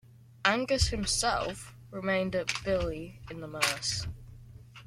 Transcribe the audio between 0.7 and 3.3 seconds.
himself remained at Billie